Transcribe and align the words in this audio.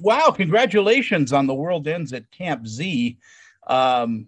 Wow! 0.00 0.30
Congratulations 0.30 1.32
on 1.32 1.46
the 1.46 1.54
World 1.54 1.86
Ends 1.86 2.12
at 2.12 2.30
Camp 2.30 2.66
Z. 2.66 3.18
Um, 3.66 4.26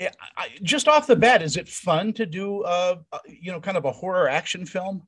I, 0.00 0.50
just 0.62 0.86
off 0.86 1.06
the 1.06 1.16
bat, 1.16 1.42
is 1.42 1.56
it 1.56 1.68
fun 1.68 2.12
to 2.14 2.26
do, 2.26 2.62
uh, 2.62 2.96
you 3.26 3.50
know, 3.50 3.60
kind 3.60 3.76
of 3.76 3.84
a 3.84 3.92
horror 3.92 4.28
action 4.28 4.64
film? 4.64 5.02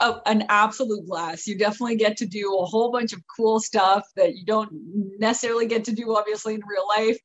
Oh, 0.00 0.20
an 0.26 0.44
absolute 0.48 1.06
blast. 1.06 1.46
You 1.46 1.56
definitely 1.56 1.96
get 1.96 2.16
to 2.18 2.26
do 2.26 2.58
a 2.58 2.66
whole 2.66 2.90
bunch 2.90 3.12
of 3.12 3.22
cool 3.34 3.60
stuff 3.60 4.06
that 4.16 4.36
you 4.36 4.44
don't 4.44 4.70
necessarily 5.18 5.66
get 5.66 5.84
to 5.84 5.92
do, 5.92 6.14
obviously, 6.14 6.54
in 6.54 6.60
real 6.66 6.86
life. 6.88 7.18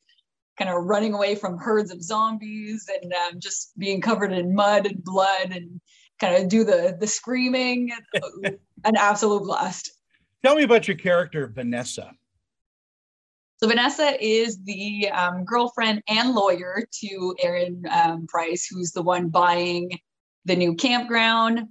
Kind 0.58 0.70
of 0.70 0.84
running 0.84 1.14
away 1.14 1.36
from 1.36 1.58
herds 1.58 1.92
of 1.92 2.02
zombies 2.02 2.88
and 3.02 3.14
um, 3.14 3.40
just 3.40 3.78
being 3.78 4.00
covered 4.00 4.32
in 4.32 4.54
mud 4.54 4.86
and 4.86 5.04
blood 5.04 5.52
and 5.52 5.82
kind 6.20 6.42
of 6.42 6.50
do 6.50 6.64
the 6.64 6.96
the 7.00 7.08
screaming. 7.08 7.92
an 8.84 8.96
absolute 8.96 9.44
blast. 9.44 9.92
Tell 10.44 10.56
me 10.56 10.64
about 10.64 10.88
your 10.88 10.98
character, 10.98 11.48
Vanessa. 11.48 12.14
So 13.58 13.68
Vanessa 13.68 14.18
is 14.20 14.58
the 14.64 15.10
um, 15.10 15.46
girlfriend 15.46 16.02
and 16.08 16.34
lawyer 16.34 16.84
to 17.02 17.36
Aaron 17.44 17.84
um, 17.92 18.26
Price, 18.26 18.66
who's 18.66 18.92
the 18.92 19.04
one 19.04 19.30
buying 19.30 19.92
the 20.46 20.56
new 20.56 20.74
campground, 20.74 21.68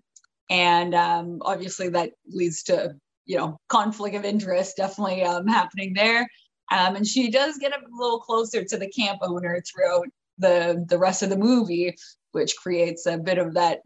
and 0.51 0.95
um, 0.95 1.39
obviously 1.43 1.89
that 1.89 2.13
leads 2.29 2.63
to 2.65 2.95
you 3.27 3.37
know 3.37 3.59
conflict 3.69 4.15
of 4.15 4.25
interest 4.25 4.77
definitely 4.77 5.25
um, 5.25 5.49
happening 5.49 5.93
there. 5.95 6.29
Um, 6.71 6.95
and 6.95 7.05
she 7.05 7.29
does 7.29 7.59
get 7.59 7.73
a 7.73 7.81
little 7.91 8.21
closer 8.21 8.63
to 8.63 8.77
the 8.77 8.89
camp 8.91 9.19
owner 9.23 9.61
throughout 9.61 10.07
the 10.39 10.85
the 10.89 10.99
rest 10.99 11.25
of 11.25 11.31
the 11.31 11.37
movie, 11.37 11.97
which 12.31 12.57
creates 12.57 13.07
a 13.07 13.19
bit 13.19 13.39
of 13.39 13.55
that 13.55 13.81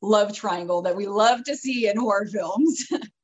love 0.00 0.32
triangle 0.32 0.80
that 0.80 0.96
we 0.96 1.06
love 1.06 1.44
to 1.44 1.54
see 1.54 1.88
in 1.88 1.98
horror 1.98 2.26
films. 2.26 2.86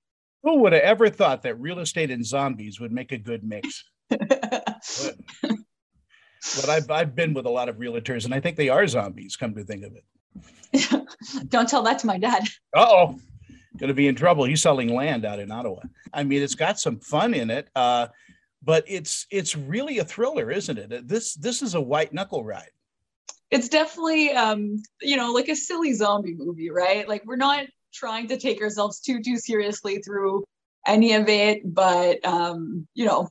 Who 0.47 0.61
would 0.61 0.75
have 0.75 0.83
ever 0.83 1.11
thought 1.11 1.43
that 1.43 1.61
real 1.61 1.81
estate 1.81 2.13
and 2.13 2.25
zombies 2.25 2.79
would 2.79 2.93
make 2.93 3.11
a 3.11 3.19
good 3.19 3.43
mix? 3.43 3.83
but, 4.09 4.21
but 5.43 6.69
I've, 6.69 6.88
I've 6.88 7.16
been 7.16 7.35
with 7.35 7.47
a 7.47 7.51
lot 7.51 7.69
of 7.69 7.79
realtors 7.79 8.27
and 8.27 8.33
I 8.33 8.38
think 8.38 8.57
they 8.57 8.69
are 8.69 8.87
zombies, 8.87 9.35
come 9.35 9.57
to 9.57 9.65
think 9.65 9.83
of 9.83 9.97
it. 9.97 11.09
Don't 11.49 11.69
tell 11.69 11.83
that 11.83 11.99
to 11.99 12.07
my 12.07 12.16
dad. 12.16 12.45
Uh 12.73 12.87
oh. 12.88 13.19
Going 13.77 13.88
to 13.88 13.95
be 13.95 14.07
in 14.07 14.15
trouble. 14.15 14.45
He's 14.45 14.63
selling 14.63 14.95
land 14.95 15.25
out 15.25 15.41
in 15.41 15.51
Ottawa. 15.51 15.80
I 16.15 16.23
mean, 16.23 16.41
it's 16.41 16.55
got 16.55 16.79
some 16.79 17.01
fun 17.01 17.35
in 17.35 17.51
it, 17.51 17.69
uh, 17.75 18.07
but 18.63 18.85
it's 18.87 19.27
it's 19.33 19.57
really 19.57 19.99
a 19.99 20.05
thriller, 20.05 20.53
isn't 20.53 20.79
it? 20.79 21.09
This 21.09 21.35
this 21.35 21.60
is 21.60 21.75
a 21.75 21.81
white 21.81 22.13
knuckle 22.15 22.45
ride. 22.45 22.71
It's 23.51 23.69
definitely 23.69 24.31
um, 24.31 24.81
you 25.03 25.16
know 25.16 25.33
like 25.33 25.49
a 25.49 25.57
silly 25.57 25.93
zombie 25.93 26.35
movie, 26.35 26.71
right? 26.71 27.07
Like 27.07 27.25
we're 27.27 27.37
not 27.37 27.66
trying 27.97 28.29
to 28.29 28.37
take 28.37 28.61
ourselves 28.63 29.01
too 29.01 29.23
too 29.23 29.39
seriously 29.39 29.99
through 29.99 30.45
any 30.87 31.15
of 31.15 31.29
it, 31.29 31.63
but 31.65 32.25
um, 32.25 32.87
you 32.95 33.05
know 33.07 33.29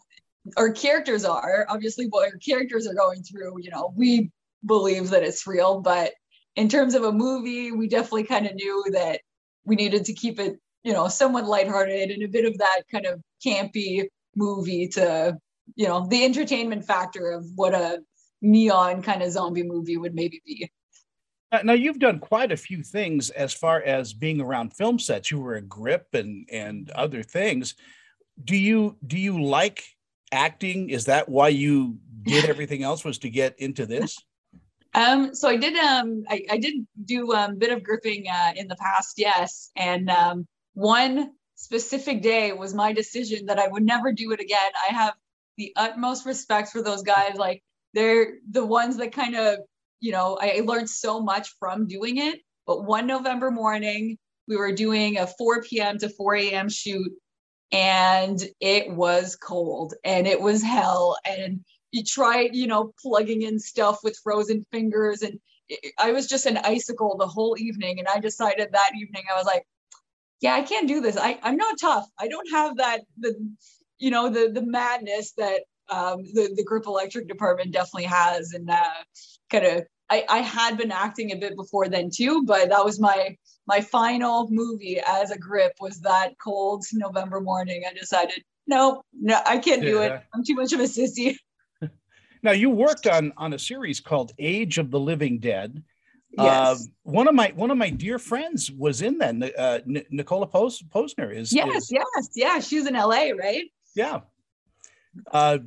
our 0.57 0.72
characters 0.72 1.25
are 1.25 1.66
obviously 1.69 2.05
what 2.07 2.25
our 2.31 2.38
characters 2.38 2.88
are 2.88 2.94
going 2.94 3.23
through 3.23 3.59
you 3.61 3.69
know 3.72 3.94
we 3.95 4.31
believe 4.66 5.09
that 5.09 5.23
it's 5.23 5.47
real 5.47 5.81
but 5.81 6.13
in 6.55 6.69
terms 6.69 6.95
of 6.95 7.03
a 7.03 7.11
movie 7.11 7.72
we 7.72 7.88
definitely 7.88 8.23
kind 8.23 8.45
of 8.45 8.55
knew 8.55 8.83
that 8.91 9.22
we 9.66 9.75
needed 9.75 10.05
to 10.05 10.13
keep 10.13 10.39
it 10.39 10.59
you 10.83 10.94
know 10.94 11.07
somewhat 11.07 11.45
lighthearted 11.45 12.11
and 12.11 12.23
a 12.23 12.27
bit 12.27 12.45
of 12.45 12.57
that 12.57 12.81
kind 12.91 13.05
of 13.05 13.22
campy 13.45 14.05
movie 14.35 14.88
to 14.88 15.35
you 15.75 15.88
know 15.88 16.07
the 16.07 16.23
entertainment 16.23 16.85
factor 16.85 17.31
of 17.31 17.45
what 17.55 17.73
a 17.73 18.00
neon 18.41 19.02
kind 19.02 19.23
of 19.23 19.31
zombie 19.31 19.63
movie 19.63 19.97
would 19.97 20.13
maybe 20.13 20.41
be 20.45 20.69
now 21.63 21.73
you've 21.73 21.99
done 21.99 22.19
quite 22.19 22.51
a 22.51 22.57
few 22.57 22.83
things 22.83 23.29
as 23.31 23.53
far 23.53 23.81
as 23.81 24.13
being 24.13 24.41
around 24.41 24.73
film 24.73 24.99
sets 24.99 25.31
you 25.31 25.39
were 25.39 25.55
a 25.55 25.61
grip 25.61 26.07
and 26.13 26.47
and 26.51 26.89
other 26.91 27.23
things 27.23 27.75
do 28.43 28.55
you 28.55 28.97
do 29.05 29.17
you 29.17 29.41
like 29.41 29.83
acting? 30.31 30.89
Is 30.89 31.05
that 31.05 31.29
why 31.29 31.49
you 31.49 31.97
did 32.23 32.45
everything 32.49 32.83
else 32.83 33.03
was 33.03 33.19
to 33.19 33.29
get 33.29 33.57
into 33.59 33.85
this? 33.85 34.17
Um, 34.93 35.35
so 35.35 35.49
I 35.49 35.57
did 35.57 35.75
um 35.75 36.23
I, 36.29 36.45
I 36.49 36.57
did 36.57 36.87
do 37.03 37.33
a 37.33 37.47
um, 37.47 37.57
bit 37.57 37.69
of 37.69 37.83
gripping 37.83 38.29
uh, 38.29 38.53
in 38.55 38.69
the 38.69 38.77
past, 38.77 39.15
yes. 39.17 39.69
And 39.75 40.09
um, 40.09 40.47
one 40.73 41.31
specific 41.55 42.21
day 42.21 42.53
was 42.53 42.73
my 42.73 42.94
decision 42.94 43.47
that 43.47 43.59
I 43.59 43.67
would 43.67 43.83
never 43.83 44.13
do 44.13 44.31
it 44.31 44.39
again. 44.39 44.71
I 44.89 44.94
have 44.94 45.15
the 45.57 45.73
utmost 45.75 46.25
respect 46.25 46.69
for 46.69 46.81
those 46.81 47.03
guys. 47.03 47.35
Like 47.35 47.61
they're 47.94 48.35
the 48.49 48.65
ones 48.65 48.95
that 48.95 49.11
kind 49.11 49.35
of, 49.35 49.59
you 50.00 50.11
know, 50.11 50.38
I 50.39 50.61
learned 50.66 50.89
so 50.89 51.19
much 51.22 51.50
from 51.59 51.88
doing 51.88 52.17
it. 52.17 52.39
But 52.67 52.83
one 52.85 53.07
November 53.07 53.51
morning, 53.51 54.17
we 54.47 54.57
were 54.57 54.72
doing 54.72 55.17
a 55.17 55.28
4 55.28 55.61
p.m. 55.63 55.97
to 56.00 56.09
4 56.09 56.35
a.m. 56.35 56.69
shoot 56.69 57.11
and 57.72 58.41
it 58.59 58.91
was 58.91 59.35
cold 59.35 59.94
and 60.03 60.28
it 60.28 60.39
was 60.39 60.61
hell 60.61 61.17
and 61.25 61.63
you 61.91 62.03
tried 62.03 62.56
you 62.56 62.67
know 62.67 62.94
plugging 63.01 63.41
in 63.41 63.59
stuff 63.59 64.00
with 64.03 64.19
frozen 64.23 64.66
fingers 64.72 65.23
and 65.23 65.39
i 66.00 66.12
was 66.12 66.27
just 66.27 66.45
an 66.45 66.57
icicle 66.57 67.17
the 67.17 67.27
whole 67.27 67.56
evening 67.57 67.97
and 68.00 68.07
i 68.07 68.19
decided 68.19 68.69
that 68.72 68.91
evening 68.95 69.23
i 69.31 69.35
was 69.35 69.45
like 69.45 69.66
yeah 70.41 70.53
i 70.53 70.62
can't 70.62 70.88
do 70.88 71.01
this 71.01 71.17
I, 71.17 71.39
i'm 71.41 71.57
not 71.57 71.79
tough 71.81 72.07
i 72.19 72.27
don't 72.27 72.50
have 72.51 72.77
that 72.77 73.01
the 73.17 73.33
you 73.97 74.12
know 74.12 74.29
the 74.29 74.51
the 74.51 74.66
madness 74.66 75.33
that 75.38 75.62
um, 75.90 76.23
the 76.34 76.53
the 76.56 76.63
grip 76.63 76.88
electric 76.88 77.28
department 77.28 77.72
definitely 77.72 78.06
has 78.06 78.53
and 78.53 78.69
uh, 78.69 79.03
kind 79.50 79.66
of 79.66 79.84
I, 80.09 80.23
I 80.29 80.38
had 80.40 80.78
been 80.78 80.91
acting 80.91 81.31
a 81.31 81.35
bit 81.35 81.56
before 81.56 81.88
then 81.88 82.09
too 82.13 82.44
but 82.46 82.69
that 82.69 82.85
was 82.85 83.00
my 83.00 83.35
my 83.68 83.81
final 83.81 84.47
movie 84.50 85.00
as 85.06 85.31
a 85.31 85.38
grip 85.38 85.74
was 85.79 86.00
that 86.01 86.38
cold 86.38 86.85
November 86.94 87.41
morning. 87.41 87.84
I 87.88 87.94
decided, 87.94 88.44
no, 88.68 89.03
no, 89.13 89.40
I 89.45 89.57
can't 89.57 89.81
do 89.81 89.95
yeah. 89.95 90.16
it. 90.16 90.24
I'm 90.34 90.44
too 90.44 90.56
much 90.56 90.74
of 90.74 90.79
a 90.79 90.84
sissy. 90.84 91.35
now 92.44 92.51
you 92.51 92.69
worked 92.69 93.07
on 93.07 93.34
on 93.38 93.53
a 93.53 93.59
series 93.59 94.00
called 94.00 94.34
Age 94.38 94.78
of 94.78 94.91
the 94.91 95.00
Living 95.00 95.40
Dead. 95.40 95.84
Yes. 96.38 96.81
Uh, 96.81 96.84
one 97.03 97.28
of 97.28 97.35
my 97.35 97.53
one 97.56 97.72
of 97.72 97.78
my 97.78 97.90
dear 97.90 98.19
friends 98.19 98.72
was 98.72 99.01
in 99.01 99.18
that. 99.19 99.35
Uh, 99.57 99.79
N- 99.88 100.06
Nicola 100.09 100.47
Pos- 100.47 100.84
Posner 100.84 101.34
is. 101.34 101.53
Yes, 101.53 101.75
is, 101.75 101.91
yes, 101.91 102.29
yeah. 102.35 102.59
She's 102.59 102.85
in 102.85 102.94
LA, 102.94 103.29
right? 103.38 103.66
Yeah. 103.95 104.22
Uh, 105.31 105.59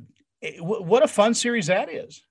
what 0.59 1.03
a 1.03 1.07
fun 1.07 1.33
series 1.33 1.67
that 1.67 1.89
is 1.89 2.23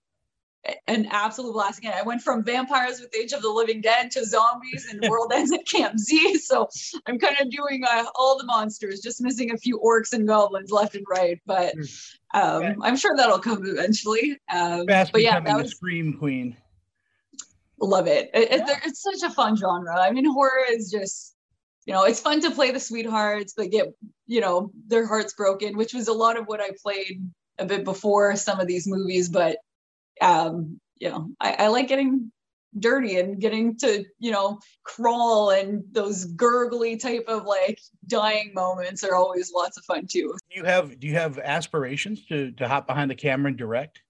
an 0.86 1.06
absolute 1.10 1.52
blast 1.52 1.78
again. 1.78 1.94
I 1.96 2.02
went 2.02 2.22
from 2.22 2.44
vampires 2.44 3.00
with 3.00 3.14
Age 3.14 3.32
of 3.32 3.42
the 3.42 3.48
Living 3.48 3.80
Dead 3.80 4.10
to 4.12 4.24
zombies 4.24 4.86
and 4.90 5.00
World 5.08 5.32
Ends 5.34 5.52
at 5.52 5.66
Camp 5.66 5.98
Z. 5.98 6.38
So 6.38 6.68
I'm 7.06 7.18
kind 7.18 7.36
of 7.40 7.50
doing 7.50 7.84
uh, 7.88 8.04
all 8.16 8.38
the 8.38 8.44
monsters, 8.44 9.00
just 9.00 9.20
missing 9.20 9.52
a 9.52 9.56
few 9.56 9.80
orcs 9.84 10.12
and 10.12 10.26
goblins 10.26 10.70
left 10.70 10.94
and 10.94 11.06
right. 11.08 11.40
But 11.46 11.74
hmm. 11.74 12.38
um, 12.38 12.82
I'm 12.82 12.96
sure 12.96 13.16
that'll 13.16 13.38
come 13.38 13.64
eventually. 13.66 14.38
Um, 14.52 14.86
Fast 14.86 15.12
but 15.12 15.22
yeah, 15.22 15.40
that 15.40 15.56
was 15.56 15.70
scream 15.70 16.14
queen. 16.18 16.56
Love 17.80 18.08
it. 18.08 18.30
it, 18.34 18.50
it. 18.50 18.78
It's 18.84 19.02
such 19.02 19.30
a 19.30 19.32
fun 19.32 19.56
genre. 19.56 19.98
I 20.00 20.10
mean, 20.10 20.24
horror 20.24 20.64
is 20.68 20.90
just 20.90 21.36
you 21.88 21.94
know, 21.94 22.04
it's 22.04 22.21
fun 22.21 22.43
to 22.43 22.50
play 22.50 22.71
the 22.71 22.78
sweethearts 22.78 23.54
but 23.56 23.71
get, 23.71 23.94
you 24.26 24.43
know, 24.43 24.71
their 24.88 25.06
hearts 25.06 25.32
broken, 25.32 25.75
which 25.75 25.94
was 25.94 26.09
a 26.09 26.12
lot 26.12 26.37
of 26.37 26.44
what 26.44 26.60
I 26.60 26.69
played 26.82 27.26
a 27.56 27.65
bit 27.65 27.82
before 27.82 28.37
some 28.37 28.60
of 28.60 28.66
these 28.66 28.87
movies. 28.87 29.31
But 29.31 29.56
um, 30.21 30.78
you 30.98 31.09
know, 31.09 31.31
I, 31.41 31.53
I 31.60 31.69
like 31.69 31.88
getting 31.88 32.31
dirty 32.78 33.19
and 33.19 33.41
getting 33.41 33.75
to 33.78 34.04
you 34.19 34.31
know 34.31 34.59
crawl 34.84 35.48
and 35.48 35.82
those 35.91 36.27
gurgly 36.27 36.98
type 36.98 37.25
of 37.27 37.47
like 37.47 37.81
dying 38.06 38.53
moments 38.54 39.03
are 39.03 39.15
always 39.15 39.50
lots 39.54 39.78
of 39.78 39.84
fun 39.87 40.06
too 40.06 40.37
do 40.50 40.60
you 40.60 40.65
have 40.65 41.00
do 41.00 41.06
you 41.06 41.15
have 41.15 41.38
aspirations 41.38 42.27
to 42.27 42.53
to 42.53 42.69
hop 42.69 42.87
behind 42.87 43.10
the 43.10 43.15
camera 43.15 43.48
and 43.48 43.56
direct 43.56 44.03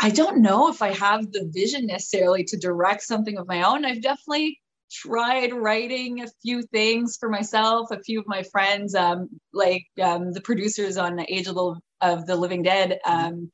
i 0.00 0.10
don't 0.10 0.42
know 0.42 0.68
if 0.68 0.82
i 0.82 0.92
have 0.92 1.30
the 1.30 1.48
vision 1.54 1.86
necessarily 1.86 2.42
to 2.42 2.56
direct 2.56 3.02
something 3.02 3.38
of 3.38 3.46
my 3.46 3.62
own 3.62 3.84
i've 3.84 4.02
definitely 4.02 4.58
tried 4.90 5.52
writing 5.52 6.22
a 6.22 6.28
few 6.42 6.62
things 6.62 7.16
for 7.18 7.28
myself 7.28 7.90
a 7.90 8.00
few 8.00 8.18
of 8.18 8.26
my 8.26 8.42
friends 8.42 8.94
um 8.94 9.28
like 9.52 9.86
um 10.02 10.32
the 10.32 10.40
producers 10.40 10.96
on 10.96 11.20
age 11.28 11.46
of 11.46 11.54
the, 11.54 11.80
of 12.00 12.26
the 12.26 12.36
living 12.36 12.62
dead 12.62 12.98
um 13.04 13.50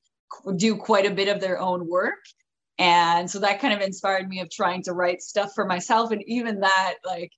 do 0.57 0.77
quite 0.77 1.07
a 1.07 1.15
bit 1.15 1.29
of 1.29 1.41
their 1.41 1.61
own 1.61 1.89
work. 1.89 2.25
And 2.79 3.31
so 3.31 3.39
that 3.41 3.61
kind 3.61 3.73
of 3.73 3.81
inspired 3.81 4.29
me 4.29 4.41
of 4.41 4.51
trying 4.51 4.83
to 4.85 4.93
write 4.93 5.23
stuff 5.23 5.53
for 5.55 5.65
myself. 5.65 6.11
And 6.11 6.23
even 6.27 6.61
that 6.61 6.95
like 7.05 7.31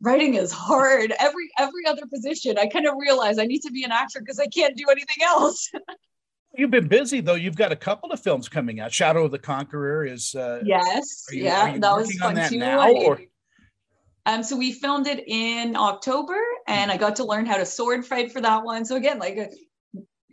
writing 0.00 0.34
is 0.34 0.52
hard. 0.52 1.12
Every 1.18 1.50
every 1.58 1.86
other 1.86 2.06
position 2.12 2.58
i 2.58 2.66
kind 2.66 2.86
of 2.86 2.94
realized 2.98 3.40
i 3.40 3.44
need 3.44 3.62
to 3.62 3.72
be 3.72 3.82
an 3.82 3.90
actor 3.90 4.20
because 4.20 4.38
i 4.38 4.46
can't 4.46 4.76
do 4.76 4.84
anything 4.90 5.24
else 5.24 5.70
you've 6.56 6.70
been 6.70 6.88
busy 6.88 7.20
though 7.20 7.34
you've 7.34 7.56
got 7.56 7.72
a 7.72 7.76
couple 7.76 8.10
of 8.10 8.20
films 8.20 8.48
coming 8.48 8.80
out 8.80 8.92
shadow 8.92 9.24
of 9.24 9.30
the 9.30 9.38
conqueror 9.38 10.04
is 10.04 10.34
uh 10.34 10.60
yes 10.64 11.26
you, 11.30 11.44
yeah 11.44 11.76
that 11.78 11.96
was 11.96 12.12
fun 12.16 12.34
that 12.34 12.50
too 12.50 12.58
now, 12.58 12.90
or? 12.90 13.20
um 14.26 14.42
so 14.42 14.56
we 14.56 14.72
filmed 14.72 15.06
it 15.06 15.24
in 15.26 15.76
october 15.76 16.40
and 16.66 16.90
i 16.90 16.96
got 16.96 17.16
to 17.16 17.24
learn 17.24 17.44
how 17.46 17.56
to 17.56 17.66
sword 17.66 18.04
fight 18.04 18.32
for 18.32 18.40
that 18.40 18.64
one 18.64 18.84
so 18.84 18.96
again 18.96 19.18
like 19.18 19.52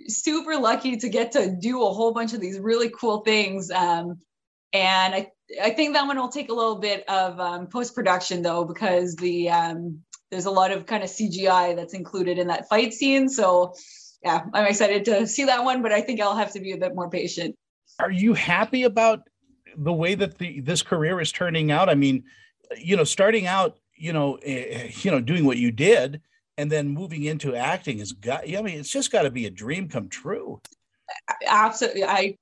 super 0.08 0.56
lucky 0.58 0.98
to 0.98 1.10
get 1.10 1.32
to 1.34 1.56
do 1.60 1.84
a 1.84 1.94
whole 1.94 2.14
bunch 2.14 2.34
of 2.34 2.42
these 2.42 2.60
really 2.60 2.90
cool 2.90 3.22
things. 3.22 3.72
Um, 3.72 4.20
and 4.74 5.16
I, 5.16 5.32
I 5.62 5.70
think 5.72 5.94
that 5.94 6.06
one 6.06 6.18
will 6.18 6.30
take 6.30 6.50
a 6.50 6.54
little 6.54 6.80
bit 6.80 7.08
of 7.08 7.40
um, 7.40 7.68
post 7.68 7.96
production 7.96 8.42
though, 8.42 8.66
because 8.66 9.16
the 9.16 9.50
um, 9.50 10.02
there's 10.32 10.46
a 10.46 10.52
lot 10.52 10.72
of 10.72 10.86
kind 10.86 11.04
of 11.04 11.10
CGI 11.10 11.76
that's 11.76 11.94
included 11.94 12.38
in 12.38 12.48
that 12.48 12.68
fight 12.68 12.94
scene. 12.94 13.30
So 13.30 13.74
yeah, 14.25 14.44
I'm 14.54 14.66
excited 14.66 15.06
to 15.06 15.27
see 15.27 15.45
that 15.45 15.63
one, 15.63 15.83
but 15.83 15.92
I 15.92 16.01
think 16.01 16.19
I'll 16.19 16.36
have 16.36 16.51
to 16.54 16.60
be 16.60 16.72
a 16.72 16.77
bit 16.77 16.95
more 16.95 17.10
patient. 17.10 17.56
Are 18.00 18.10
you 18.10 18.33
happy 18.33 18.83
about 18.83 19.22
the 19.77 19.94
way 19.94 20.16
that 20.16 20.39
the 20.39 20.62
this 20.62 20.81
career 20.81 21.22
is 21.22 21.31
turning 21.31 21.72
out? 21.72 21.89
I 21.89 21.95
mean, 21.95 22.24
you 22.75 22.98
know, 22.98 23.04
starting 23.04 23.45
out, 23.45 23.77
you 23.95 24.12
know, 24.12 24.38
uh, 24.38 24.88
you 25.01 25.12
know, 25.12 25.22
doing 25.22 25.45
what 25.45 25.57
you 25.57 25.72
did, 25.72 26.22
and 26.57 26.72
then 26.72 26.88
moving 26.88 27.25
into 27.25 27.56
acting 27.56 28.00
has 28.00 28.13
got. 28.13 28.50
I 28.50 28.62
mean, 28.63 28.80
it's 28.80 28.89
just 28.89 29.12
got 29.12 29.22
to 29.22 29.30
be 29.30 29.45
a 29.45 29.51
dream 29.51 29.88
come 29.88 30.10
true. 30.10 30.60
Absolutely, 31.48 32.04
I 32.04 32.36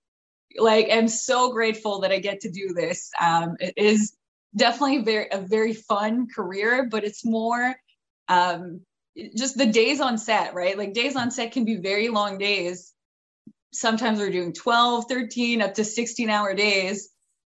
like 0.58 0.88
am 0.88 1.10
so 1.10 1.52
grateful 1.52 2.00
that 2.00 2.14
I 2.14 2.20
get 2.20 2.40
to 2.42 2.50
do 2.50 2.74
this. 2.74 3.12
Um, 3.20 3.58
it 3.60 3.74
is 3.76 4.16
definitely 4.56 5.02
very 5.02 5.28
a 5.34 5.40
very 5.40 5.74
fun 5.74 6.28
career, 6.34 6.88
but 6.90 7.04
it's 7.04 7.26
more 7.26 7.76
um, 8.30 8.80
just 9.36 9.58
the 9.58 9.66
days 9.66 10.02
on 10.02 10.18
set, 10.18 10.54
right? 10.54 10.78
Like 10.78 10.94
days 10.94 11.16
on 11.16 11.32
set 11.32 11.52
can 11.52 11.66
be 11.66 11.76
very 11.76 12.10
long 12.10 12.38
days. 12.38 12.94
Sometimes 13.72 14.20
we're 14.20 14.32
doing 14.32 14.54
12, 14.54 15.06
13, 15.10 15.62
up 15.62 15.74
to 15.76 15.84
16 15.84 16.30
hour 16.30 16.54
days. 16.54 17.10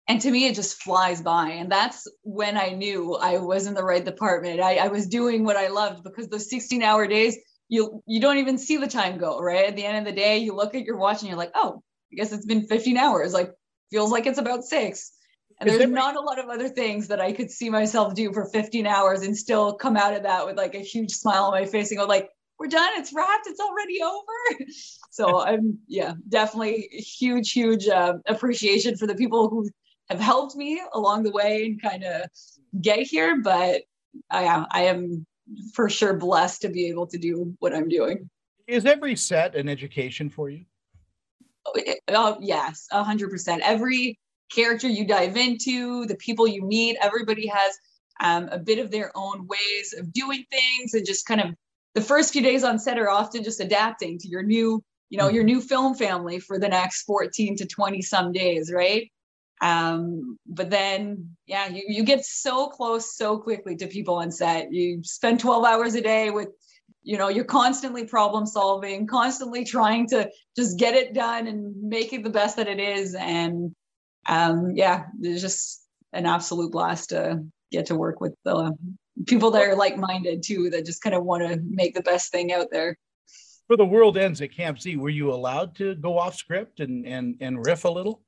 And 0.07 0.21
to 0.21 0.31
me, 0.31 0.47
it 0.47 0.55
just 0.55 0.83
flies 0.83 1.23
by. 1.23 1.51
And 1.51 1.73
that's 1.73 2.07
when 2.23 2.59
I 2.59 2.71
knew 2.71 3.15
I 3.15 3.39
was 3.39 3.67
in 3.67 3.75
the 3.75 3.85
right 3.85 4.05
department. 4.05 4.61
I, 4.61 4.77
I 4.77 4.89
was 4.89 5.07
doing 5.07 5.45
what 5.45 5.57
I 5.57 5.69
loved 5.69 6.05
because 6.05 6.29
those 6.29 6.51
16 6.51 6.83
hour 6.83 7.07
days, 7.07 7.39
you 7.69 8.03
you 8.07 8.21
don't 8.21 8.37
even 8.37 8.59
see 8.59 8.77
the 8.77 8.87
time 8.87 9.17
go, 9.17 9.41
right? 9.41 9.67
At 9.67 9.77
the 9.77 9.85
end 9.85 9.97
of 9.97 10.05
the 10.05 10.21
day, 10.21 10.39
you 10.39 10.55
look 10.55 10.75
at 10.75 10.85
your 10.85 10.99
watch 10.99 11.21
and 11.21 11.29
you're 11.29 11.39
like, 11.39 11.53
oh, 11.55 11.83
I 12.13 12.17
guess 12.17 12.33
it's 12.33 12.45
been 12.45 12.67
15 12.67 12.99
hours. 12.99 13.33
Like 13.33 13.53
feels 13.91 14.11
like 14.11 14.27
it's 14.27 14.39
about 14.39 14.65
six. 14.65 15.13
And 15.61 15.71
there's 15.71 15.89
not 15.89 16.17
a 16.17 16.21
lot 16.21 16.39
of 16.39 16.49
other 16.49 16.69
things 16.69 17.09
that 17.09 17.21
I 17.21 17.33
could 17.33 17.51
see 17.51 17.71
myself 17.71 18.15
do 18.15 18.33
for 18.33 18.47
15 18.47 18.87
hours 18.87 19.23
and 19.23 19.37
still 19.37 19.75
come 19.75 19.97
out 19.97 20.15
of 20.15 20.25
that 20.25 20.45
with 20.47 20.57
like 20.57 20.75
a 20.75 20.81
huge 20.81 21.13
smile 21.13 21.45
on 21.45 21.53
my 21.53 21.65
face 21.65 21.91
and 21.91 21.99
go 21.99 22.07
like, 22.07 22.31
we're 22.59 22.69
done, 22.69 22.91
it's 22.97 23.13
wrapped, 23.13 23.47
it's 23.47 23.61
already 23.61 24.01
over. 24.03 24.71
so 25.11 25.41
I'm 25.41 25.79
yeah, 25.87 26.15
definitely 26.29 26.89
huge, 26.91 27.53
huge 27.53 27.89
uh, 27.89 28.15
appreciation 28.27 28.97
for 28.97 29.07
the 29.07 29.15
people 29.15 29.49
who 29.49 29.69
have 30.09 30.21
helped 30.21 30.55
me 30.57 30.81
along 30.93 31.23
the 31.23 31.31
way 31.31 31.67
and 31.67 31.83
kind 31.83 32.05
of 32.05 32.23
get 32.81 33.01
here. 33.01 33.41
But 33.43 33.83
I, 34.31 34.67
I 34.71 34.83
am 34.83 35.27
for 35.73 35.89
sure 35.89 36.15
blessed 36.15 36.63
to 36.63 36.69
be 36.69 36.89
able 36.89 37.07
to 37.09 37.19
do 37.19 37.55
what 37.59 37.75
I'm 37.75 37.89
doing. 37.89 38.29
Is 38.67 38.87
every 38.87 39.17
set 39.17 39.55
an 39.55 39.69
education 39.69 40.31
for 40.31 40.49
you? 40.49 40.65
Oh, 41.67 41.75
oh 42.09 42.39
yes, 42.41 42.87
a 42.93 43.03
hundred 43.03 43.31
percent. 43.31 43.63
Every 43.65 44.19
character 44.53 44.89
you 44.89 45.07
dive 45.07 45.37
into, 45.37 46.07
the 46.07 46.17
people 46.17 46.47
you 46.47 46.63
meet, 46.63 46.97
everybody 47.01 47.47
has 47.47 47.79
um, 48.21 48.49
a 48.51 48.59
bit 48.59 48.79
of 48.79 48.91
their 48.91 49.11
own 49.15 49.47
ways 49.47 49.95
of 49.99 50.13
doing 50.13 50.45
things 50.51 50.95
and 50.95 51.07
just 51.07 51.27
kind 51.27 51.41
of 51.41 51.55
the 51.95 52.01
first 52.01 52.33
few 52.33 52.43
days 52.43 52.65
on 52.65 52.79
set 52.79 52.99
are 52.99 53.11
often 53.11 53.43
just 53.43 53.61
adapting 53.61 54.19
to 54.19 54.29
your 54.29 54.43
new 54.43 54.83
you 55.11 55.19
know 55.19 55.29
your 55.29 55.45
new 55.45 55.61
film 55.61 55.95
family 55.95 56.41
for 56.41 56.59
the 56.59 56.69
next 56.69 57.03
14 57.03 57.57
to 57.57 57.67
20 57.67 58.03
some 58.03 58.33
days 58.33 58.73
right? 58.73 59.11
Um 59.61 60.39
but 60.47 60.71
then 60.71 61.37
yeah 61.47 61.69
you, 61.69 61.85
you 61.89 62.05
get 62.05 62.25
so 62.25 62.69
close 62.69 63.17
so 63.17 63.39
quickly 63.39 63.77
to 63.77 63.87
people 63.87 64.17
on 64.17 64.31
set. 64.31 64.73
You 64.73 65.03
spend 65.05 65.41
12 65.41 65.65
hours 65.65 65.95
a 65.95 66.01
day 66.01 66.31
with 66.31 66.49
you 67.03 67.19
know 67.19 67.29
you're 67.29 67.45
constantly 67.45 68.07
problem 68.07 68.47
solving 68.47 69.07
constantly 69.07 69.65
trying 69.65 70.09
to 70.09 70.31
just 70.57 70.79
get 70.79 70.95
it 70.95 71.15
done 71.15 71.47
and 71.47 71.75
make 71.83 72.13
it 72.13 72.25
the 72.25 72.31
best 72.31 72.57
that 72.57 72.69
it 72.69 72.81
is. 72.81 73.15
And 73.15 73.75
um, 74.27 74.73
yeah, 74.75 75.07
it's 75.21 75.41
just 75.41 75.87
an 76.13 76.27
absolute 76.27 76.73
blast 76.73 77.11
to 77.11 77.45
get 77.71 77.87
to 77.87 77.97
work 77.97 78.21
with 78.21 78.35
the 78.45 78.73
people 79.27 79.51
that 79.53 79.63
are 79.63 79.77
like-minded 79.77 80.43
too, 80.43 80.71
that 80.71 80.87
just 80.87 81.03
kind 81.03 81.15
of 81.15 81.25
want 81.25 81.47
to 81.47 81.61
make 81.69 81.95
the 81.95 82.03
best 82.03 82.31
thing 82.31 82.53
out 82.53 82.69
there. 82.71 82.97
For 83.67 83.77
the 83.77 83.85
world 83.85 84.19
ends 84.19 84.41
at 84.41 84.53
Camp 84.53 84.81
Z, 84.81 84.97
were 84.97 85.09
you 85.09 85.33
allowed 85.33 85.75
to 85.77 85.95
go 85.95 86.19
off 86.19 86.37
script 86.37 86.81
and 86.81 87.07
and 87.07 87.37
and 87.41 87.65
riff 87.65 87.85
a 87.85 87.89
little? 87.89 88.21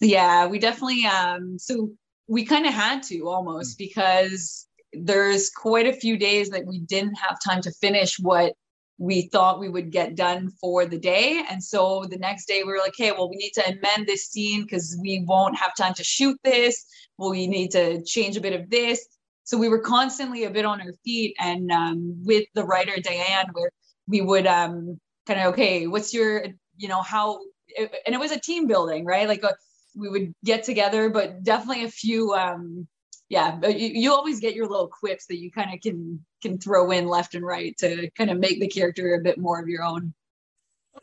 Yeah, 0.00 0.46
we 0.46 0.58
definitely. 0.58 1.04
Um, 1.04 1.58
so 1.58 1.90
we 2.26 2.44
kind 2.44 2.66
of 2.66 2.72
had 2.72 3.02
to 3.04 3.28
almost 3.28 3.76
because 3.76 4.66
there's 4.92 5.50
quite 5.50 5.86
a 5.86 5.92
few 5.92 6.16
days 6.16 6.50
that 6.50 6.64
we 6.64 6.78
didn't 6.80 7.14
have 7.14 7.38
time 7.44 7.60
to 7.62 7.70
finish 7.72 8.18
what 8.18 8.54
we 9.00 9.22
thought 9.22 9.58
we 9.58 9.70
would 9.70 9.90
get 9.90 10.14
done 10.14 10.50
for 10.60 10.84
the 10.84 10.98
day. 10.98 11.42
And 11.50 11.64
so 11.64 12.04
the 12.10 12.18
next 12.18 12.46
day 12.46 12.62
we 12.62 12.70
were 12.70 12.78
like, 12.78 12.92
hey, 12.94 13.12
well, 13.12 13.30
we 13.30 13.36
need 13.36 13.52
to 13.54 13.66
amend 13.66 14.06
this 14.06 14.26
scene 14.26 14.62
because 14.62 14.94
we 15.00 15.24
won't 15.26 15.56
have 15.56 15.74
time 15.74 15.94
to 15.94 16.04
shoot 16.04 16.38
this. 16.44 16.84
Well, 17.16 17.30
we 17.30 17.46
need 17.46 17.70
to 17.70 18.04
change 18.04 18.36
a 18.36 18.42
bit 18.42 18.52
of 18.52 18.68
this. 18.68 19.08
So 19.44 19.56
we 19.56 19.70
were 19.70 19.78
constantly 19.78 20.44
a 20.44 20.50
bit 20.50 20.66
on 20.66 20.82
our 20.82 20.92
feet. 21.02 21.34
And 21.40 21.72
um, 21.72 22.22
with 22.26 22.44
the 22.54 22.64
writer 22.64 23.00
Diane, 23.02 23.46
where 23.54 23.70
we 24.06 24.20
would 24.20 24.46
um, 24.46 25.00
kind 25.26 25.40
of, 25.40 25.54
okay, 25.54 25.86
what's 25.86 26.12
your, 26.12 26.44
you 26.76 26.88
know, 26.88 27.00
how, 27.00 27.40
and 27.78 28.14
it 28.14 28.20
was 28.20 28.32
a 28.32 28.38
team 28.38 28.66
building, 28.66 29.06
right? 29.06 29.26
Like 29.26 29.42
uh, 29.42 29.52
we 29.96 30.10
would 30.10 30.34
get 30.44 30.62
together, 30.62 31.08
but 31.08 31.42
definitely 31.42 31.84
a 31.84 31.90
few 31.90 32.34
um, 32.34 32.86
yeah, 33.30 33.52
but 33.52 33.78
you, 33.78 33.88
you 33.88 34.12
always 34.12 34.40
get 34.40 34.54
your 34.54 34.66
little 34.66 34.88
quips 34.88 35.26
that 35.26 35.38
you 35.38 35.52
kind 35.52 35.72
of 35.72 35.80
can 35.80 36.22
can 36.42 36.58
throw 36.58 36.90
in 36.90 37.06
left 37.06 37.34
and 37.36 37.46
right 37.46 37.76
to 37.78 38.10
kind 38.10 38.28
of 38.28 38.38
make 38.38 38.60
the 38.60 38.66
character 38.66 39.14
a 39.14 39.20
bit 39.20 39.38
more 39.38 39.60
of 39.60 39.68
your 39.68 39.84
own. 39.84 40.12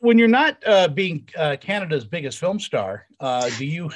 When 0.01 0.19
you're 0.19 0.27
not 0.27 0.61
uh, 0.67 0.89
being 0.89 1.27
uh, 1.37 1.55
Canada's 1.59 2.03
biggest 2.03 2.37
film 2.37 2.59
star, 2.59 3.07
uh, 3.21 3.49
do 3.57 3.65
you 3.65 3.91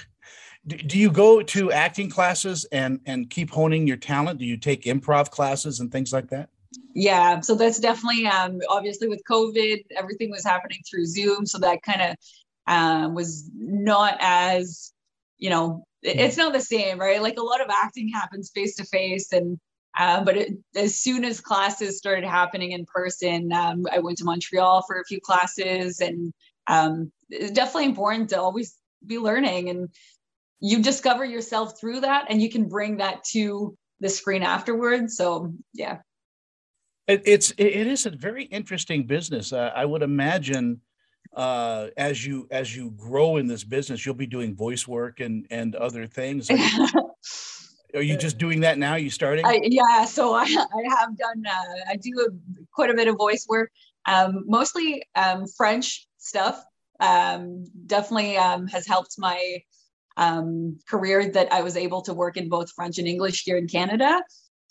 do 0.65 0.97
you 0.97 1.11
go 1.11 1.43
to 1.43 1.73
acting 1.73 2.09
classes 2.09 2.65
and 2.71 3.01
and 3.05 3.29
keep 3.29 3.51
honing 3.51 3.85
your 3.85 3.97
talent? 3.97 4.39
Do 4.39 4.45
you 4.45 4.55
take 4.55 4.83
improv 4.83 5.29
classes 5.29 5.81
and 5.81 5.91
things 5.91 6.13
like 6.13 6.29
that? 6.29 6.49
Yeah, 6.95 7.41
so 7.41 7.55
that's 7.55 7.79
definitely 7.79 8.27
um, 8.27 8.61
obviously 8.69 9.09
with 9.09 9.21
COVID, 9.29 9.83
everything 9.97 10.31
was 10.31 10.45
happening 10.45 10.79
through 10.89 11.05
Zoom, 11.05 11.45
so 11.45 11.59
that 11.59 11.83
kind 11.83 12.01
of 12.01 12.15
um, 12.67 13.13
was 13.13 13.49
not 13.53 14.15
as 14.21 14.93
you 15.41 15.49
know 15.49 15.83
it's 16.03 16.37
not 16.37 16.53
the 16.53 16.61
same, 16.61 16.99
right? 16.99 17.21
Like 17.21 17.37
a 17.37 17.43
lot 17.43 17.61
of 17.61 17.69
acting 17.69 18.09
happens 18.09 18.51
face 18.55 18.75
to 18.77 18.85
face, 18.85 19.33
and 19.33 19.59
uh, 19.99 20.23
but 20.23 20.37
it, 20.37 20.53
as 20.75 20.99
soon 20.99 21.25
as 21.25 21.41
classes 21.41 21.97
started 21.97 22.23
happening 22.23 22.71
in 22.71 22.85
person, 22.85 23.51
um, 23.51 23.83
I 23.91 23.99
went 23.99 24.17
to 24.19 24.23
Montreal 24.23 24.83
for 24.87 24.99
a 24.99 25.05
few 25.05 25.19
classes, 25.19 25.99
and 25.99 26.33
um, 26.67 27.11
it's 27.29 27.51
definitely 27.51 27.85
important 27.85 28.29
to 28.29 28.39
always 28.39 28.77
be 29.05 29.19
learning, 29.19 29.69
and 29.69 29.89
you 30.59 30.81
discover 30.81 31.25
yourself 31.25 31.79
through 31.79 32.01
that, 32.01 32.27
and 32.29 32.41
you 32.41 32.49
can 32.49 32.69
bring 32.69 32.97
that 32.97 33.23
to 33.31 33.75
the 33.99 34.09
screen 34.09 34.43
afterwards. 34.43 35.17
So 35.17 35.53
yeah, 35.73 35.97
it, 37.07 37.21
it's 37.25 37.51
it 37.57 37.87
is 37.87 38.05
a 38.05 38.11
very 38.11 38.45
interesting 38.45 39.05
business. 39.05 39.53
Uh, 39.53 39.71
I 39.75 39.85
would 39.85 40.01
imagine 40.01 40.81
uh, 41.33 41.87
as 41.97 42.25
you 42.25 42.47
as 42.51 42.75
you 42.75 42.91
grow 42.91 43.37
in 43.37 43.47
this 43.47 43.63
business, 43.63 44.05
you'll 44.05 44.15
be 44.15 44.27
doing 44.27 44.55
voice 44.55 44.87
work 44.87 45.19
and 45.19 45.47
and 45.49 45.75
other 45.75 46.05
things. 46.07 46.49
Are 46.49 46.57
you, 46.57 46.87
are 47.95 48.01
you 48.01 48.17
just 48.17 48.37
doing 48.37 48.61
that 48.61 48.77
now? 48.77 48.95
You 48.95 49.09
starting? 49.09 49.45
I, 49.45 49.61
yeah, 49.63 50.05
so 50.05 50.33
I, 50.33 50.43
I 50.43 50.95
have 50.99 51.17
done. 51.17 51.43
Uh, 51.45 51.91
I 51.91 51.95
do 51.95 52.11
a, 52.27 52.65
quite 52.73 52.89
a 52.89 52.93
bit 52.93 53.07
of 53.07 53.15
voice 53.17 53.45
work, 53.47 53.71
um, 54.05 54.43
mostly 54.47 55.03
um, 55.15 55.45
French 55.47 56.07
stuff. 56.17 56.63
Um, 56.99 57.65
definitely 57.87 58.37
um, 58.37 58.67
has 58.67 58.85
helped 58.85 59.15
my 59.17 59.63
um, 60.17 60.79
career 60.87 61.31
that 61.31 61.51
I 61.51 61.61
was 61.61 61.77
able 61.77 62.01
to 62.03 62.13
work 62.13 62.37
in 62.37 62.49
both 62.49 62.71
French 62.71 62.99
and 62.99 63.07
English 63.07 63.43
here 63.43 63.57
in 63.57 63.67
Canada. 63.67 64.21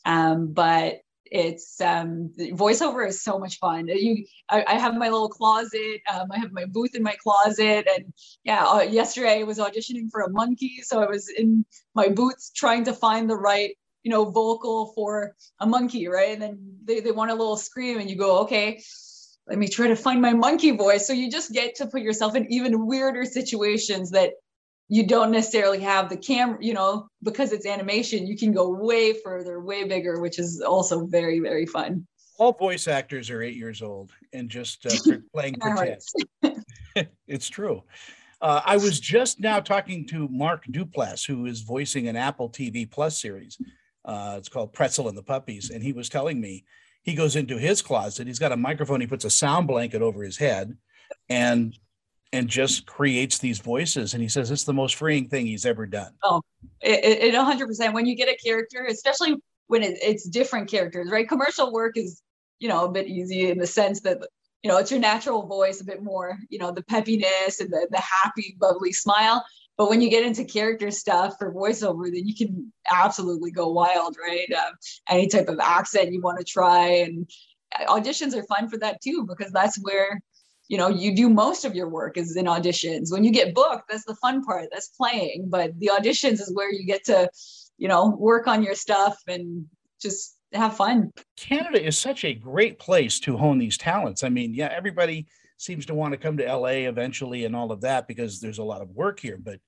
Um, 0.04 0.52
but 0.52 1.00
it's 1.30 1.80
um 1.80 2.32
voiceover 2.52 3.06
is 3.06 3.22
so 3.22 3.38
much 3.38 3.58
fun. 3.58 3.86
You 3.88 4.24
I, 4.48 4.64
I 4.66 4.74
have 4.78 4.96
my 4.96 5.08
little 5.08 5.28
closet 5.28 6.00
um, 6.12 6.28
i 6.32 6.38
have 6.38 6.52
my 6.52 6.64
booth 6.64 6.94
in 6.94 7.02
my 7.02 7.16
closet 7.22 7.86
and 7.94 8.12
yeah 8.44 8.64
uh, 8.66 8.80
yesterday 8.80 9.40
i 9.40 9.44
was 9.44 9.58
auditioning 9.58 10.10
for 10.10 10.22
a 10.22 10.30
monkey 10.30 10.80
so 10.82 11.02
i 11.02 11.06
was 11.06 11.28
in 11.28 11.64
my 11.94 12.08
booth 12.08 12.50
trying 12.54 12.84
to 12.84 12.92
find 12.92 13.30
the 13.30 13.36
right 13.36 13.76
you 14.02 14.10
know 14.10 14.24
vocal 14.24 14.92
for 14.94 15.36
a 15.60 15.66
monkey 15.66 16.08
right? 16.08 16.32
And 16.32 16.42
then 16.42 16.76
they, 16.84 17.00
they 17.00 17.12
want 17.12 17.30
a 17.30 17.34
little 17.34 17.56
scream 17.56 17.98
and 17.98 18.10
you 18.10 18.16
go 18.16 18.40
okay 18.40 18.80
let 19.46 19.58
me 19.58 19.68
try 19.68 19.88
to 19.88 19.96
find 19.96 20.22
my 20.22 20.32
monkey 20.32 20.70
voice. 20.70 21.08
So 21.08 21.12
you 21.12 21.28
just 21.28 21.52
get 21.52 21.74
to 21.76 21.86
put 21.86 22.02
yourself 22.02 22.36
in 22.36 22.50
even 22.52 22.86
weirder 22.86 23.24
situations 23.24 24.10
that 24.12 24.34
you 24.90 25.06
don't 25.06 25.30
necessarily 25.30 25.78
have 25.78 26.08
the 26.08 26.16
camera, 26.16 26.58
you 26.60 26.74
know, 26.74 27.06
because 27.22 27.52
it's 27.52 27.64
animation, 27.64 28.26
you 28.26 28.36
can 28.36 28.50
go 28.50 28.68
way 28.68 29.12
further, 29.12 29.60
way 29.60 29.84
bigger, 29.84 30.20
which 30.20 30.40
is 30.40 30.60
also 30.60 31.06
very, 31.06 31.38
very 31.38 31.64
fun. 31.64 32.04
All 32.38 32.52
voice 32.52 32.88
actors 32.88 33.30
are 33.30 33.40
eight 33.40 33.54
years 33.54 33.82
old 33.82 34.10
and 34.32 34.50
just 34.50 34.84
uh, 34.86 35.18
playing 35.32 35.54
pretend. 35.60 36.00
it's 37.28 37.48
true. 37.48 37.84
Uh, 38.42 38.62
I 38.64 38.78
was 38.78 38.98
just 38.98 39.38
now 39.38 39.60
talking 39.60 40.08
to 40.08 40.26
Mark 40.26 40.64
Duplass, 40.66 41.24
who 41.24 41.46
is 41.46 41.60
voicing 41.60 42.08
an 42.08 42.16
Apple 42.16 42.50
TV 42.50 42.90
Plus 42.90 43.20
series. 43.20 43.58
Uh, 44.04 44.34
it's 44.38 44.48
called 44.48 44.72
Pretzel 44.72 45.08
and 45.08 45.16
the 45.16 45.22
Puppies. 45.22 45.70
And 45.70 45.84
he 45.84 45.92
was 45.92 46.08
telling 46.08 46.40
me 46.40 46.64
he 47.02 47.14
goes 47.14 47.36
into 47.36 47.58
his 47.58 47.80
closet, 47.80 48.26
he's 48.26 48.40
got 48.40 48.50
a 48.50 48.56
microphone, 48.56 49.00
he 49.00 49.06
puts 49.06 49.24
a 49.24 49.30
sound 49.30 49.68
blanket 49.68 50.02
over 50.02 50.24
his 50.24 50.36
head, 50.36 50.76
and 51.28 51.78
and 52.32 52.48
just 52.48 52.86
creates 52.86 53.38
these 53.38 53.58
voices. 53.58 54.14
And 54.14 54.22
he 54.22 54.28
says 54.28 54.50
it's 54.50 54.64
the 54.64 54.72
most 54.72 54.96
freeing 54.96 55.28
thing 55.28 55.46
he's 55.46 55.66
ever 55.66 55.86
done. 55.86 56.12
Oh, 56.22 56.42
it, 56.80 57.34
it 57.34 57.34
100%. 57.34 57.92
When 57.92 58.06
you 58.06 58.14
get 58.14 58.28
a 58.28 58.36
character, 58.36 58.86
especially 58.88 59.36
when 59.66 59.82
it, 59.82 59.98
it's 60.02 60.28
different 60.28 60.70
characters, 60.70 61.10
right? 61.10 61.28
Commercial 61.28 61.72
work 61.72 61.96
is, 61.96 62.22
you 62.58 62.68
know, 62.68 62.84
a 62.84 62.90
bit 62.90 63.08
easy 63.08 63.50
in 63.50 63.58
the 63.58 63.66
sense 63.66 64.00
that 64.02 64.18
you 64.62 64.70
know, 64.70 64.76
it's 64.76 64.90
your 64.90 65.00
natural 65.00 65.46
voice, 65.46 65.80
a 65.80 65.84
bit 65.84 66.02
more, 66.02 66.38
you 66.50 66.58
know, 66.58 66.70
the 66.70 66.82
peppiness 66.82 67.60
and 67.60 67.70
the, 67.70 67.88
the 67.90 68.00
happy, 68.00 68.56
bubbly 68.60 68.92
smile. 68.92 69.44
But 69.78 69.88
when 69.88 70.02
you 70.02 70.10
get 70.10 70.26
into 70.26 70.44
character 70.44 70.90
stuff 70.90 71.36
for 71.38 71.54
voiceover, 71.54 72.04
then 72.04 72.26
you 72.26 72.34
can 72.34 72.70
absolutely 72.90 73.50
go 73.50 73.68
wild, 73.68 74.16
right? 74.20 74.52
Um, 74.52 74.74
any 75.08 75.28
type 75.28 75.48
of 75.48 75.58
accent 75.60 76.12
you 76.12 76.20
want 76.20 76.38
to 76.38 76.44
try. 76.44 76.88
And 76.88 77.30
auditions 77.88 78.36
are 78.36 78.42
fun 78.42 78.68
for 78.68 78.76
that 78.78 79.00
too, 79.00 79.24
because 79.26 79.52
that's 79.52 79.78
where, 79.82 80.20
you 80.70 80.78
know, 80.78 80.86
you 80.88 81.16
do 81.16 81.28
most 81.28 81.64
of 81.64 81.74
your 81.74 81.88
work 81.88 82.16
is 82.16 82.36
in 82.36 82.46
auditions. 82.46 83.10
When 83.10 83.24
you 83.24 83.32
get 83.32 83.56
booked, 83.56 83.88
that's 83.88 84.04
the 84.04 84.14
fun 84.14 84.44
part, 84.44 84.68
that's 84.70 84.86
playing. 84.90 85.46
But 85.48 85.76
the 85.80 85.90
auditions 85.92 86.34
is 86.34 86.52
where 86.54 86.72
you 86.72 86.86
get 86.86 87.02
to, 87.06 87.28
you 87.76 87.88
know, 87.88 88.10
work 88.10 88.46
on 88.46 88.62
your 88.62 88.76
stuff 88.76 89.18
and 89.26 89.66
just 90.00 90.36
have 90.52 90.76
fun. 90.76 91.10
Canada 91.36 91.84
is 91.84 91.98
such 91.98 92.24
a 92.24 92.32
great 92.32 92.78
place 92.78 93.18
to 93.20 93.36
hone 93.36 93.58
these 93.58 93.76
talents. 93.76 94.22
I 94.22 94.28
mean, 94.28 94.54
yeah, 94.54 94.68
everybody 94.72 95.26
seems 95.56 95.86
to 95.86 95.94
want 95.94 96.12
to 96.12 96.18
come 96.18 96.36
to 96.36 96.46
LA 96.46 96.86
eventually 96.86 97.46
and 97.46 97.56
all 97.56 97.72
of 97.72 97.80
that 97.80 98.06
because 98.06 98.40
there's 98.40 98.58
a 98.58 98.62
lot 98.62 98.80
of 98.80 98.90
work 98.90 99.18
here, 99.18 99.38
but 99.42 99.58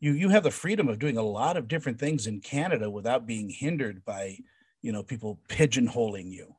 you 0.00 0.12
you 0.12 0.30
have 0.30 0.44
the 0.44 0.50
freedom 0.50 0.88
of 0.88 0.98
doing 0.98 1.18
a 1.18 1.22
lot 1.22 1.58
of 1.58 1.68
different 1.68 2.00
things 2.00 2.26
in 2.26 2.40
Canada 2.40 2.88
without 2.88 3.26
being 3.26 3.50
hindered 3.50 4.02
by, 4.06 4.38
you 4.80 4.92
know, 4.92 5.02
people 5.02 5.40
pigeonholing 5.50 6.30
you. 6.30 6.54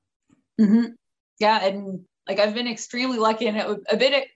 Mm-hmm. 0.62 0.92
Yeah, 1.40 1.66
and 1.66 2.02
like 2.30 2.40
I've 2.40 2.54
been 2.54 2.68
extremely 2.68 3.18
lucky 3.18 3.48
and 3.48 3.58
a 3.58 3.98
bit 3.98 4.28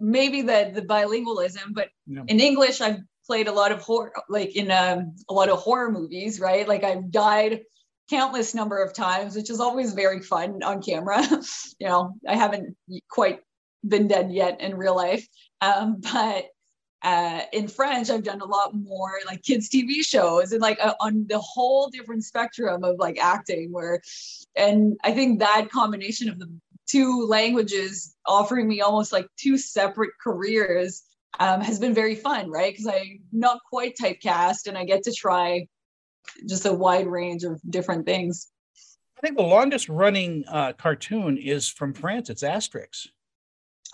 maybe 0.00 0.42
the 0.42 0.72
the 0.74 0.82
bilingualism, 0.82 1.74
but 1.74 1.90
yeah. 2.06 2.22
in 2.26 2.40
English 2.40 2.80
I've 2.80 3.00
played 3.26 3.46
a 3.46 3.52
lot 3.52 3.72
of 3.72 3.82
horror 3.82 4.12
like 4.28 4.56
in 4.56 4.70
um, 4.70 5.14
a 5.28 5.34
lot 5.34 5.50
of 5.50 5.58
horror 5.58 5.92
movies, 5.92 6.40
right? 6.40 6.66
Like 6.66 6.82
I've 6.82 7.10
died 7.10 7.60
countless 8.08 8.54
number 8.54 8.82
of 8.82 8.94
times, 8.94 9.36
which 9.36 9.50
is 9.50 9.60
always 9.60 9.92
very 9.92 10.20
fun 10.20 10.62
on 10.62 10.82
camera. 10.82 11.22
you 11.78 11.86
know, 11.86 12.14
I 12.26 12.36
haven't 12.36 12.76
quite 13.10 13.40
been 13.86 14.08
dead 14.08 14.32
yet 14.32 14.60
in 14.60 14.76
real 14.76 14.96
life, 14.96 15.26
um, 15.60 16.00
but 16.12 16.46
uh, 17.02 17.42
in 17.52 17.68
French, 17.68 18.10
I've 18.10 18.24
done 18.24 18.40
a 18.40 18.46
lot 18.46 18.74
more 18.74 19.12
like 19.26 19.42
kids 19.42 19.68
TV 19.68 20.04
shows 20.04 20.52
and 20.52 20.60
like 20.60 20.78
uh, 20.82 20.94
on 21.00 21.26
the 21.28 21.38
whole 21.38 21.88
different 21.88 22.24
spectrum 22.24 22.82
of 22.82 22.96
like 22.98 23.18
acting. 23.18 23.70
Where, 23.70 24.00
and 24.56 24.96
I 25.04 25.12
think 25.12 25.38
that 25.38 25.68
combination 25.70 26.28
of 26.28 26.38
the 26.38 26.50
two 26.88 27.26
languages 27.26 28.14
offering 28.26 28.68
me 28.68 28.80
almost 28.80 29.12
like 29.12 29.26
two 29.36 29.58
separate 29.58 30.10
careers 30.22 31.02
um, 31.38 31.60
has 31.60 31.78
been 31.78 31.94
very 31.94 32.14
fun, 32.14 32.50
right? 32.50 32.72
Because 32.72 32.86
I'm 32.86 33.20
not 33.32 33.60
quite 33.68 33.96
typecast 34.00 34.66
and 34.66 34.76
I 34.76 34.84
get 34.84 35.02
to 35.04 35.12
try 35.12 35.66
just 36.48 36.66
a 36.66 36.72
wide 36.72 37.06
range 37.06 37.44
of 37.44 37.60
different 37.68 38.06
things. 38.06 38.48
I 39.18 39.20
think 39.20 39.36
the 39.36 39.42
longest 39.42 39.88
running 39.88 40.44
uh, 40.48 40.72
cartoon 40.74 41.38
is 41.38 41.68
from 41.68 41.94
France. 41.94 42.30
It's 42.30 42.42
Asterix. 42.42 43.06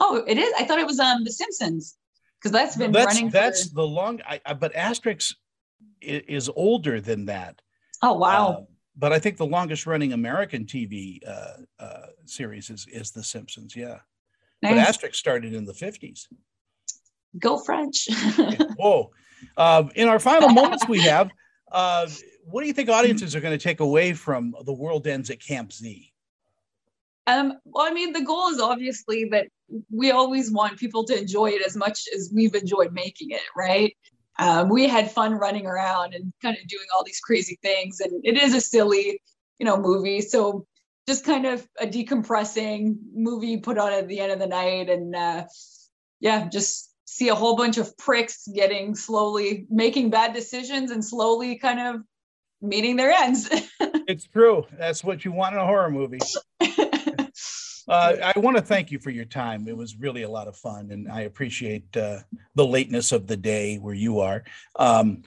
Oh, 0.01 0.23
it 0.27 0.39
is. 0.39 0.53
I 0.59 0.65
thought 0.65 0.79
it 0.79 0.87
was 0.87 0.99
um 0.99 1.25
The 1.25 1.33
Simpsons 1.33 1.97
because 2.39 2.53
that's 2.53 2.77
been 2.77 2.93
that's, 2.93 3.15
running. 3.15 3.31
That's 3.31 3.69
for... 3.69 3.75
the 3.75 3.87
long. 3.87 4.21
I, 4.27 4.41
I, 4.45 4.55
but 4.55 4.75
Asterix 4.75 5.35
is, 6.01 6.23
is, 6.27 6.51
older 6.57 7.01
than 7.01 7.27
that. 7.27 7.61
Oh 8.03 8.15
wow! 8.15 8.67
But 8.97 9.13
I 9.13 9.19
think 9.19 9.37
the 9.37 9.47
longest 9.47 9.87
running 9.87 10.13
American 10.13 10.65
TV 10.65 11.21
uh, 11.27 11.55
uh, 11.79 12.07
series 12.27 12.71
is 12.71 12.87
is 12.89 13.11
The 13.11 13.23
Simpsons. 13.23 13.75
Yeah, 13.75 13.99
nice. 14.63 14.75
but 14.75 15.11
Asterix 15.11 15.17
started 15.17 15.55
in 15.55 15.65
the 15.65 15.75
fifties. 15.75 16.29
Go 17.39 17.59
French! 17.59 18.09
Whoa! 18.77 19.11
Uh, 19.57 19.85
in 19.95 20.09
our 20.09 20.19
final 20.19 20.49
moments, 20.61 20.87
we 20.89 21.01
have 21.01 21.31
uh, 21.71 22.07
what 22.45 22.61
do 22.61 22.67
you 22.67 22.73
think 22.73 22.89
audiences 22.89 23.35
are 23.35 23.41
going 23.41 23.57
to 23.57 23.63
take 23.63 23.81
away 23.81 24.13
from 24.13 24.55
the 24.65 24.73
world 24.73 25.07
ends 25.07 25.31
at 25.31 25.41
Camp 25.41 25.73
Z? 25.73 26.13
Um, 27.27 27.55
well, 27.65 27.87
I 27.87 27.93
mean, 27.93 28.13
the 28.13 28.23
goal 28.23 28.49
is 28.49 28.61
obviously 28.61 29.27
that 29.31 29.47
we 29.91 30.11
always 30.11 30.51
want 30.51 30.79
people 30.79 31.05
to 31.05 31.19
enjoy 31.19 31.51
it 31.51 31.65
as 31.65 31.77
much 31.77 32.05
as 32.15 32.33
we've 32.35 32.55
enjoyed 32.55 32.93
making 32.93 33.31
it, 33.31 33.43
right? 33.57 33.97
Um, 34.43 34.69
we 34.69 34.89
had 34.89 35.11
fun 35.11 35.35
running 35.35 35.67
around 35.67 36.15
and 36.15 36.33
kind 36.43 36.57
of 36.57 36.67
doing 36.67 36.87
all 36.95 37.05
these 37.05 37.21
crazy 37.21 37.59
things, 37.63 38.01
and 38.01 38.25
it 38.25 38.37
is 38.37 38.55
a 38.55 38.61
silly, 38.61 39.21
you 39.59 39.67
know, 39.67 39.77
movie. 39.77 40.21
So 40.21 40.67
just 41.07 41.25
kind 41.25 41.47
of 41.47 41.67
a 41.81 41.87
decompressing 41.87 42.97
movie 43.15 43.59
put 43.59 43.79
on 43.79 43.93
at 43.93 44.09
the 44.09 44.21
end 44.21 44.33
of 44.33 44.39
the 44.41 44.47
night, 44.47 44.91
and 44.91 45.15
uh, 45.15 45.45
yeah, 46.21 46.49
just 46.49 46.93
see 47.05 47.29
a 47.29 47.35
whole 47.35 47.57
bunch 47.57 47.79
of 47.79 47.97
pricks 47.99 48.49
getting 48.49 48.95
slowly 48.95 49.67
making 49.71 50.11
bad 50.11 50.33
decisions 50.33 50.91
and 50.91 51.05
slowly 51.05 51.57
kind 51.57 51.79
of 51.79 52.03
meeting 52.61 52.97
their 52.97 53.11
ends. 53.11 53.49
it's 53.81 54.25
true. 54.25 54.65
That's 54.79 55.05
what 55.05 55.25
you 55.25 55.33
want 55.33 55.55
in 55.55 55.61
a 55.61 55.67
horror 55.67 55.91
movie. 55.91 56.21
Uh, 57.89 58.33
I 58.35 58.39
want 58.39 58.57
to 58.57 58.63
thank 58.63 58.91
you 58.91 58.99
for 58.99 59.11
your 59.11 59.25
time. 59.25 59.67
It 59.69 59.77
was 59.77 59.97
really 59.97 60.23
a 60.23 60.29
lot 60.29 60.49
of 60.49 60.57
fun, 60.57 60.91
and 60.91 61.11
I 61.11 61.23
appreciate 61.23 61.97
uh, 61.97 62.21
the 62.55 62.67
lateness 62.67 63.13
of 63.13 63.27
the 63.27 63.37
day 63.37 63.77
where 63.77 63.95
you 63.95 64.21
are. 64.21 64.45
Um, 64.77 65.23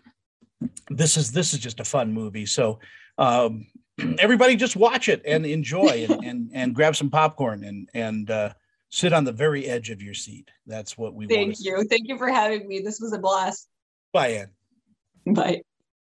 this 0.90 1.18
is 1.18 1.32
this 1.32 1.54
is 1.54 1.60
just 1.60 1.80
a 1.80 1.86
fun 1.86 2.14
movie, 2.14 2.46
so 2.46 2.80
um, 3.18 3.68
everybody 4.20 4.56
just 4.56 4.76
watch 4.76 5.10
it 5.10 5.22
and 5.26 5.46
enjoy 5.46 6.08
and, 6.10 6.24
and 6.26 6.50
and 6.54 6.76
grab 6.76 6.96
some 6.96 7.10
popcorn 7.10 7.64
and 7.64 7.90
and 7.94 8.32
uh, 8.32 8.54
sit 8.90 9.14
on 9.14 9.24
the 9.24 9.34
very 9.34 9.66
edge 9.66 9.90
of 9.90 10.02
your 10.02 10.14
seat. 10.14 10.50
That's 10.66 10.98
what 10.98 11.14
we 11.14 11.28
Thank 11.28 11.58
you. 11.60 11.84
Thank 11.90 12.08
you 12.08 12.18
for 12.18 12.30
having 12.30 12.68
me. 12.68 12.80
This 12.80 13.00
was 13.00 13.14
a 13.14 13.20
blast. 13.20 13.68
Bye, 14.14 14.48
Anne. 15.26 15.34
Bye. 15.34 15.62